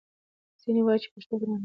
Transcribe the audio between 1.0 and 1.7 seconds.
چې پښتو ګرانه ده